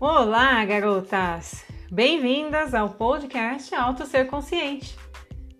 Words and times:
Olá, 0.00 0.64
garotas! 0.64 1.64
Bem-vindas 1.90 2.72
ao 2.72 2.90
podcast 2.90 3.74
Auto 3.74 4.06
Ser 4.06 4.28
Consciente. 4.28 4.96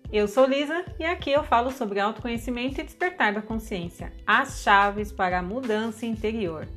Eu 0.09 0.29
sou 0.29 0.45
Lisa 0.45 0.85
e 0.97 1.03
aqui 1.03 1.29
eu 1.29 1.43
falo 1.43 1.71
sobre 1.71 1.99
autoconhecimento 1.99 2.79
e 2.79 2.85
despertar 2.85 3.33
da 3.33 3.41
consciência, 3.41 4.13
as 4.25 4.61
chaves 4.61 5.11
para 5.11 5.39
a 5.39 5.43
mudança 5.43 6.05
interior. 6.05 6.69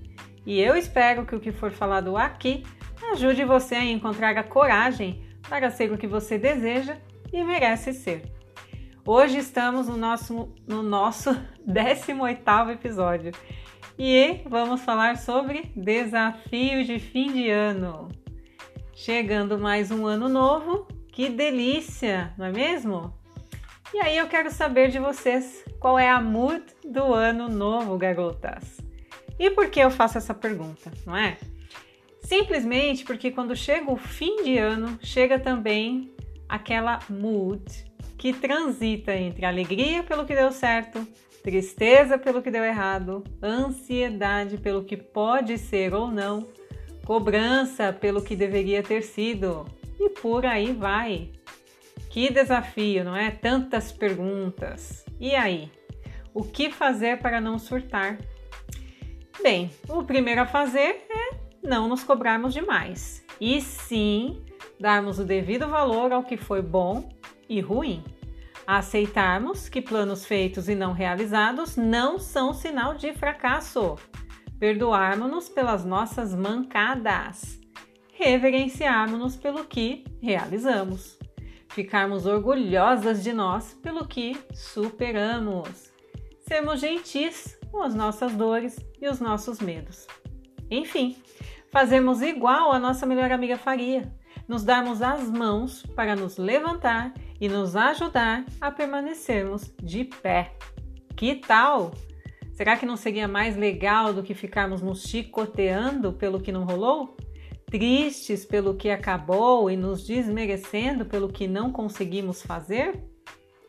E 0.44 0.60
eu 0.60 0.74
espero 0.74 1.24
que 1.24 1.36
o 1.36 1.40
que 1.40 1.52
for 1.52 1.70
falado 1.70 2.16
aqui 2.16 2.64
ajude 3.12 3.44
você 3.44 3.76
a 3.76 3.84
encontrar 3.84 4.36
a 4.36 4.42
coragem 4.42 5.24
para 5.48 5.70
ser 5.70 5.92
o 5.92 5.98
que 5.98 6.08
você 6.08 6.36
deseja 6.38 6.96
e 7.32 7.44
merece 7.44 7.92
ser. 7.92 8.24
Hoje 9.06 9.38
estamos 9.38 9.86
no 9.86 9.96
nosso, 9.96 10.52
no 10.66 10.82
nosso 10.82 11.30
18º 11.64 12.72
episódio 12.72 13.30
e 14.04 14.42
vamos 14.48 14.80
falar 14.80 15.16
sobre 15.16 15.70
desafios 15.76 16.88
de 16.88 16.98
fim 16.98 17.32
de 17.32 17.48
ano. 17.48 18.08
Chegando 18.92 19.56
mais 19.56 19.92
um 19.92 20.04
ano 20.06 20.28
novo, 20.28 20.88
que 21.12 21.28
delícia, 21.28 22.34
não 22.36 22.46
é 22.46 22.50
mesmo? 22.50 23.14
E 23.94 24.00
aí 24.00 24.18
eu 24.18 24.26
quero 24.26 24.50
saber 24.50 24.90
de 24.90 24.98
vocês 24.98 25.64
qual 25.78 25.96
é 25.96 26.10
a 26.10 26.20
mood 26.20 26.64
do 26.84 27.14
ano 27.14 27.48
novo, 27.48 27.96
garotas. 27.96 28.80
E 29.38 29.50
por 29.50 29.70
que 29.70 29.78
eu 29.78 29.90
faço 29.90 30.18
essa 30.18 30.34
pergunta, 30.34 30.90
não 31.06 31.16
é? 31.16 31.38
Simplesmente 32.22 33.04
porque 33.04 33.30
quando 33.30 33.54
chega 33.54 33.88
o 33.88 33.96
fim 33.96 34.42
de 34.42 34.58
ano, 34.58 34.98
chega 35.00 35.38
também 35.38 36.12
aquela 36.48 36.98
mood 37.08 37.62
que 38.18 38.32
transita 38.32 39.14
entre 39.14 39.46
alegria 39.46 40.02
pelo 40.02 40.26
que 40.26 40.34
deu 40.34 40.50
certo, 40.50 41.06
tristeza 41.42 42.16
pelo 42.16 42.40
que 42.40 42.50
deu 42.50 42.64
errado, 42.64 43.24
ansiedade 43.42 44.56
pelo 44.58 44.84
que 44.84 44.96
pode 44.96 45.58
ser 45.58 45.92
ou 45.92 46.10
não, 46.10 46.46
cobrança 47.04 47.92
pelo 47.92 48.22
que 48.22 48.36
deveria 48.36 48.82
ter 48.82 49.02
sido 49.02 49.66
e 49.98 50.08
por 50.08 50.46
aí 50.46 50.72
vai. 50.72 51.30
Que 52.10 52.30
desafio, 52.30 53.04
não 53.04 53.16
é? 53.16 53.30
Tantas 53.30 53.90
perguntas. 53.90 55.04
E 55.18 55.34
aí? 55.34 55.70
O 56.34 56.42
que 56.42 56.70
fazer 56.70 57.18
para 57.18 57.40
não 57.40 57.58
surtar? 57.58 58.18
Bem, 59.42 59.70
o 59.88 60.04
primeiro 60.04 60.42
a 60.42 60.46
fazer 60.46 61.06
é 61.10 61.36
não 61.62 61.88
nos 61.88 62.04
cobrarmos 62.04 62.52
demais 62.52 63.24
e 63.40 63.60
sim 63.60 64.42
darmos 64.78 65.18
o 65.18 65.24
devido 65.24 65.66
valor 65.68 66.12
ao 66.12 66.22
que 66.22 66.36
foi 66.36 66.62
bom 66.62 67.08
e 67.48 67.60
ruim 67.60 68.04
aceitarmos 68.66 69.68
que 69.68 69.82
planos 69.82 70.24
feitos 70.24 70.68
e 70.68 70.74
não 70.74 70.92
realizados 70.92 71.76
não 71.76 72.18
são 72.18 72.54
sinal 72.54 72.94
de 72.94 73.12
fracasso, 73.12 73.96
perdoarmos-nos 74.58 75.48
pelas 75.48 75.84
nossas 75.84 76.34
mancadas, 76.34 77.60
reverenciarmos-nos 78.12 79.36
pelo 79.36 79.64
que 79.64 80.04
realizamos, 80.20 81.18
ficarmos 81.68 82.26
orgulhosas 82.26 83.22
de 83.22 83.32
nós 83.32 83.74
pelo 83.74 84.06
que 84.06 84.36
superamos, 84.54 85.92
sermos 86.46 86.80
gentis 86.80 87.58
com 87.70 87.82
as 87.82 87.94
nossas 87.94 88.32
dores 88.34 88.78
e 89.00 89.08
os 89.08 89.18
nossos 89.18 89.58
medos. 89.60 90.06
Enfim, 90.70 91.16
fazermos 91.70 92.22
igual 92.22 92.72
a 92.72 92.78
nossa 92.78 93.06
melhor 93.06 93.32
amiga 93.32 93.56
faria, 93.56 94.14
nos 94.46 94.62
darmos 94.62 95.02
as 95.02 95.30
mãos 95.30 95.84
para 95.96 96.14
nos 96.14 96.36
levantar 96.36 97.12
e 97.42 97.48
nos 97.48 97.74
ajudar 97.74 98.44
a 98.60 98.70
permanecermos 98.70 99.74
de 99.82 100.04
pé. 100.04 100.52
Que 101.16 101.34
tal? 101.34 101.90
Será 102.52 102.76
que 102.76 102.86
não 102.86 102.96
seria 102.96 103.26
mais 103.26 103.56
legal 103.56 104.14
do 104.14 104.22
que 104.22 104.32
ficarmos 104.32 104.80
nos 104.80 105.02
chicoteando 105.02 106.12
pelo 106.12 106.40
que 106.40 106.52
não 106.52 106.62
rolou? 106.62 107.16
Tristes 107.66 108.44
pelo 108.44 108.76
que 108.76 108.90
acabou 108.90 109.68
e 109.68 109.76
nos 109.76 110.06
desmerecendo 110.06 111.04
pelo 111.04 111.28
que 111.28 111.48
não 111.48 111.72
conseguimos 111.72 112.40
fazer? 112.40 113.02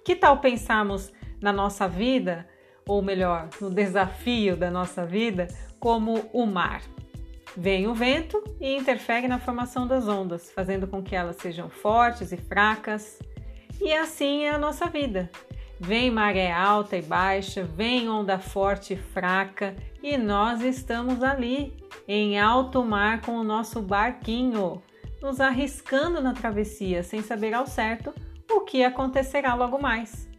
Que 0.06 0.16
tal 0.16 0.38
pensarmos 0.38 1.12
na 1.42 1.52
nossa 1.52 1.88
vida, 1.88 2.48
ou 2.88 3.02
melhor, 3.02 3.50
no 3.60 3.72
desafio 3.72 4.56
da 4.56 4.70
nossa 4.70 5.04
vida, 5.04 5.48
como 5.80 6.30
o 6.32 6.46
mar? 6.46 6.84
Vem 7.58 7.88
o 7.88 7.96
vento 7.96 8.44
e 8.62 8.78
interfere 8.78 9.28
na 9.28 9.40
formação 9.40 9.88
das 9.88 10.08
ondas, 10.08 10.52
fazendo 10.52 10.86
com 10.86 11.02
que 11.02 11.16
elas 11.16 11.38
sejam 11.38 11.70
fortes 11.72 12.32
e 12.32 12.38
fracas, 12.38 13.18
e 13.84 13.94
assim 13.94 14.44
é 14.44 14.52
a 14.52 14.58
nossa 14.58 14.88
vida. 14.88 15.30
Vem 15.80 16.10
maré 16.10 16.52
alta 16.52 16.96
e 16.96 17.02
baixa, 17.02 17.64
vem 17.64 18.08
onda 18.08 18.40
forte 18.40 18.94
e 18.94 18.98
fraca, 18.98 19.76
e 20.02 20.18
nós 20.18 20.62
estamos 20.62 21.22
ali, 21.22 21.76
em 22.08 22.40
alto 22.40 22.84
mar 22.86 23.22
com 23.22 23.34
o 23.34 23.44
nosso 23.44 23.82
barquinho, 23.82 24.82
nos 25.22 25.42
arriscando 25.42 26.22
na 26.22 26.34
travessia 26.34 27.04
sem 27.04 27.22
saber 27.22 27.54
ao 27.54 27.68
certo 27.68 28.14
o 28.50 28.62
que 28.62 28.84
acontecerá 28.84 29.54
logo 29.56 29.78
mais. 29.82 30.30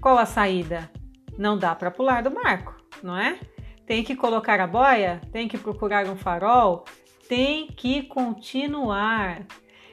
Qual 0.00 0.18
a 0.18 0.26
saída? 0.26 0.90
Não 1.38 1.56
dá 1.56 1.74
para 1.74 1.90
pular 1.90 2.22
do 2.22 2.30
barco, 2.30 2.74
não 3.02 3.16
é? 3.16 3.38
Tem 3.86 4.04
que 4.04 4.14
colocar 4.14 4.60
a 4.60 4.66
boia, 4.66 5.20
tem 5.32 5.48
que 5.48 5.56
procurar 5.56 6.06
um 6.06 6.16
farol, 6.16 6.84
tem 7.28 7.68
que 7.68 8.02
continuar. 8.02 9.46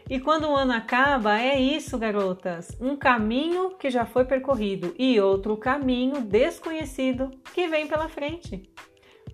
E 0.10 0.22
quando 0.22 0.48
o 0.48 0.56
ano 0.56 0.72
acaba, 0.72 1.40
é 1.40 1.60
isso, 1.60 1.98
garotas: 1.98 2.78
um 2.80 2.96
caminho 2.96 3.72
que 3.72 3.90
já 3.90 4.06
foi 4.06 4.24
percorrido 4.24 4.96
e 4.98 5.20
outro 5.20 5.58
caminho 5.58 6.22
desconhecido 6.22 7.30
que 7.54 7.68
vem 7.68 7.88
pela 7.88 8.08
frente. 8.08 8.64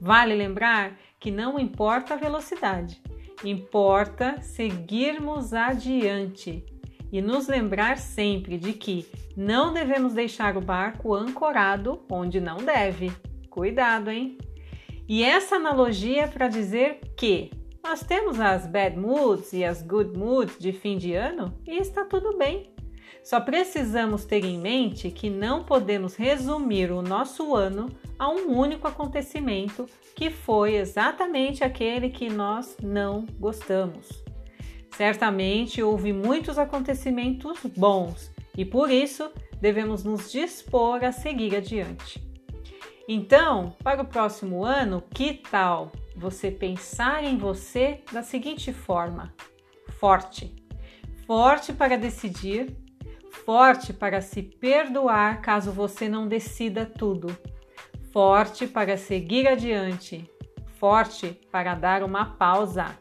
Vale 0.02 0.34
lembrar 0.34 0.98
que 1.20 1.30
não 1.30 1.60
importa 1.60 2.16
a 2.16 2.18
velocidade, 2.18 3.02
importa 3.44 4.42
seguirmos 4.42 5.54
adiante 5.54 6.66
e 7.12 7.22
nos 7.22 7.48
lembrar 7.48 7.98
sempre 7.98 8.58
de 8.58 8.74
que 8.74 9.06
não 9.38 9.72
devemos 9.72 10.14
deixar 10.14 10.58
o 10.58 10.62
barco 10.62 11.14
ancorado 11.14 12.04
onde 12.10 12.42
não 12.42 12.58
deve. 12.58 13.12
Cuidado, 13.50 14.10
hein? 14.10 14.38
E 15.08 15.24
essa 15.24 15.58
analogia 15.58 16.24
é 16.24 16.28
para 16.28 16.48
dizer 16.48 17.00
que 17.16 17.52
nós 17.84 18.02
temos 18.02 18.40
as 18.40 18.66
bad 18.66 18.98
moods 18.98 19.52
e 19.52 19.64
as 19.66 19.82
good 19.82 20.18
moods 20.18 20.58
de 20.58 20.72
fim 20.72 20.98
de 20.98 21.14
ano 21.14 21.54
e 21.68 21.78
está 21.78 22.06
tudo 22.06 22.38
bem. 22.38 22.72
Só 23.22 23.42
precisamos 23.42 24.24
ter 24.24 24.46
em 24.46 24.58
mente 24.58 25.12
que 25.12 25.30
não 25.30 25.64
podemos 25.64 26.16
resumir 26.16 26.92
o 26.92 27.02
nosso 27.02 27.54
ano 27.54 27.90
a 28.18 28.30
um 28.30 28.58
único 28.58 28.88
acontecimento 28.88 29.86
que 30.16 30.30
foi 30.30 30.76
exatamente 30.76 31.64
aquele 31.64 32.10
que 32.10 32.30
nós 32.30 32.78
não 32.82 33.26
gostamos. 33.38 34.24
Certamente 34.96 35.84
houve 35.84 36.14
muitos 36.14 36.58
acontecimentos 36.58 37.60
bons 37.76 38.32
e 38.58 38.64
por 38.64 38.90
isso 38.90 39.30
devemos 39.60 40.04
nos 40.04 40.32
dispor 40.32 41.04
a 41.04 41.12
seguir 41.12 41.56
adiante. 41.56 42.24
Então, 43.08 43.76
para 43.84 44.02
o 44.02 44.06
próximo 44.06 44.64
ano, 44.64 45.04
que 45.14 45.34
tal 45.34 45.92
você 46.16 46.52
pensar 46.52 47.24
em 47.24 47.38
você 47.38 48.02
da 48.12 48.22
seguinte 48.22 48.72
forma: 48.72 49.34
forte. 50.00 50.56
Forte 51.26 51.72
para 51.72 51.98
decidir, 51.98 52.76
forte 53.46 53.94
para 53.94 54.22
se 54.22 54.42
perdoar 54.42 55.42
caso 55.42 55.72
você 55.72 56.10
não 56.10 56.28
decida 56.28 56.86
tudo, 56.86 57.36
forte 58.12 58.68
para 58.68 58.98
seguir 58.98 59.48
adiante, 59.48 60.30
forte 60.78 61.40
para 61.52 61.76
dar 61.76 62.04
uma 62.04 62.26
pausa, 62.26 62.98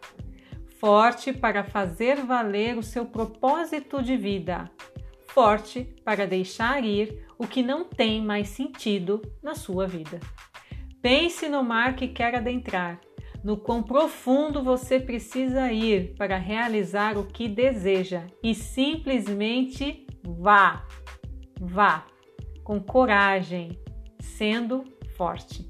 forte 0.78 1.32
para 1.32 1.64
fazer 1.64 2.16
valer 2.16 2.78
o 2.78 2.82
seu 2.82 3.04
propósito 3.04 4.02
de 4.02 4.16
vida, 4.16 4.70
forte 5.26 5.84
para 6.04 6.26
deixar 6.26 6.84
ir 6.84 7.26
o 7.38 7.46
que 7.46 7.62
não 7.62 7.84
tem 7.84 8.22
mais 8.22 8.48
sentido 8.48 9.20
na 9.42 9.54
sua 9.54 9.86
vida. 9.86 10.20
Pense 11.02 11.48
no 11.48 11.64
mar 11.64 11.96
que 11.96 12.06
quer 12.06 12.32
adentrar, 12.32 13.00
no 13.42 13.56
quão 13.56 13.82
profundo 13.82 14.62
você 14.62 15.00
precisa 15.00 15.72
ir 15.72 16.14
para 16.16 16.36
realizar 16.36 17.18
o 17.18 17.26
que 17.26 17.48
deseja 17.48 18.22
e 18.40 18.54
simplesmente 18.54 20.06
vá. 20.22 20.86
Vá 21.60 22.06
com 22.62 22.80
coragem, 22.80 23.76
sendo 24.20 24.84
forte. 25.16 25.68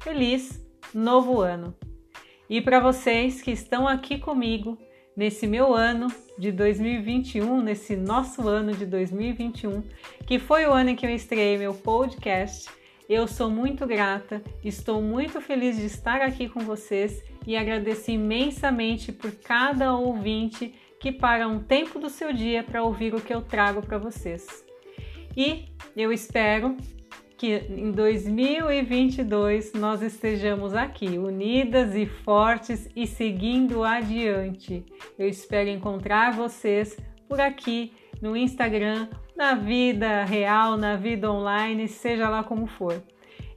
Feliz 0.00 0.64
novo 0.94 1.40
ano! 1.40 1.74
E 2.48 2.60
para 2.60 2.78
vocês 2.78 3.42
que 3.42 3.50
estão 3.50 3.88
aqui 3.88 4.18
comigo 4.18 4.78
nesse 5.16 5.48
meu 5.48 5.74
ano 5.74 6.06
de 6.38 6.52
2021, 6.52 7.60
nesse 7.60 7.96
nosso 7.96 8.46
ano 8.46 8.72
de 8.72 8.86
2021, 8.86 9.82
que 10.24 10.38
foi 10.38 10.64
o 10.64 10.72
ano 10.72 10.90
em 10.90 10.96
que 10.96 11.04
eu 11.04 11.10
estreiei 11.10 11.58
meu 11.58 11.74
podcast 11.74 12.70
eu 13.10 13.26
sou 13.26 13.50
muito 13.50 13.88
grata, 13.88 14.40
estou 14.62 15.02
muito 15.02 15.40
feliz 15.40 15.76
de 15.76 15.86
estar 15.86 16.22
aqui 16.22 16.48
com 16.48 16.60
vocês 16.60 17.20
e 17.44 17.56
agradeço 17.56 18.12
imensamente 18.12 19.10
por 19.10 19.32
cada 19.32 19.92
ouvinte 19.96 20.72
que 21.00 21.10
para 21.10 21.48
um 21.48 21.58
tempo 21.58 21.98
do 21.98 22.08
seu 22.08 22.32
dia 22.32 22.62
para 22.62 22.84
ouvir 22.84 23.12
o 23.12 23.20
que 23.20 23.34
eu 23.34 23.42
trago 23.42 23.82
para 23.82 23.98
vocês. 23.98 24.46
E 25.36 25.64
eu 25.96 26.12
espero 26.12 26.76
que 27.36 27.56
em 27.68 27.90
2022 27.90 29.72
nós 29.72 30.02
estejamos 30.02 30.72
aqui, 30.72 31.18
unidas 31.18 31.96
e 31.96 32.06
fortes 32.06 32.88
e 32.94 33.08
seguindo 33.08 33.82
adiante. 33.82 34.84
Eu 35.18 35.28
espero 35.28 35.68
encontrar 35.68 36.30
vocês 36.30 36.96
por 37.28 37.40
aqui 37.40 37.92
no 38.20 38.36
Instagram, 38.36 39.08
na 39.36 39.54
vida 39.54 40.24
real, 40.24 40.76
na 40.76 40.96
vida 40.96 41.30
online, 41.30 41.88
seja 41.88 42.28
lá 42.28 42.42
como 42.42 42.66
for. 42.66 43.02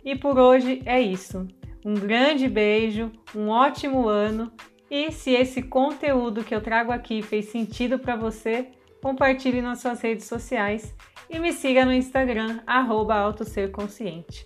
E 0.03 0.15
por 0.15 0.37
hoje 0.37 0.81
é 0.85 1.01
isso. 1.01 1.47
Um 1.85 1.93
grande 1.93 2.47
beijo, 2.47 3.11
um 3.35 3.49
ótimo 3.49 4.07
ano 4.07 4.51
e 4.89 5.11
se 5.11 5.31
esse 5.31 5.63
conteúdo 5.63 6.43
que 6.43 6.53
eu 6.53 6.61
trago 6.61 6.91
aqui 6.91 7.23
fez 7.23 7.45
sentido 7.45 7.97
para 7.97 8.15
você, 8.15 8.67
compartilhe 9.01 9.59
nas 9.59 9.79
suas 9.79 9.99
redes 10.01 10.27
sociais 10.27 10.95
e 11.27 11.39
me 11.39 11.51
siga 11.51 11.83
no 11.83 11.91
Instagram, 11.91 12.59
autosserconsciente. 12.67 14.45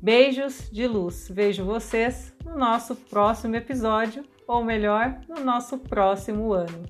Beijos 0.00 0.70
de 0.72 0.86
luz. 0.86 1.28
Vejo 1.30 1.64
vocês 1.64 2.34
no 2.44 2.56
nosso 2.56 2.96
próximo 2.96 3.54
episódio, 3.54 4.24
ou 4.48 4.64
melhor, 4.64 5.20
no 5.28 5.44
nosso 5.44 5.78
próximo 5.78 6.54
ano. 6.54 6.82